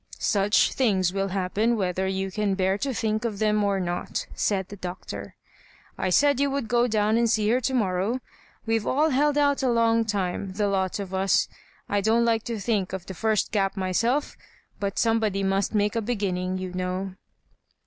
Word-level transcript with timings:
"Such 0.17 0.71
things 0.73 1.13
will 1.13 1.27
happen 1.27 1.77
whether 1.77 2.07
you 2.07 2.31
can 2.31 2.55
bear 2.55 2.75
to 2.79 2.91
think 2.91 3.23
of 3.23 3.37
them 3.37 3.63
or 3.63 3.79
not," 3.79 4.25
said 4.33 4.69
the 4.69 4.75
Doctor." 4.75 5.35
I 5.95 6.09
said 6.09 6.39
you 6.39 6.49
would 6.49 6.67
go 6.67 6.87
down 6.87 7.17
and 7.17 7.29
see 7.29 7.47
her 7.49 7.61
to 7.61 7.73
mor 7.75 7.93
row. 7.97 8.19
We've 8.65 8.87
all 8.87 9.11
held 9.11 9.37
out 9.37 9.61
a 9.61 9.69
long 9.69 10.03
time— 10.05 10.53
the 10.53 10.67
lot 10.67 10.97
of 10.97 11.13
us. 11.13 11.47
I 11.87 12.01
don't 12.01 12.25
like 12.25 12.41
to 12.45 12.59
think 12.59 12.93
of 12.93 13.05
the 13.05 13.13
first 13.13 13.51
gap 13.51 13.77
my 13.77 13.91
self) 13.91 14.35
but 14.79 14.97
somebody 14.97 15.43
must 15.43 15.75
make 15.75 15.95
a 15.95 16.01
beginning, 16.01 16.57
you 16.57 16.73
know." 16.73 17.13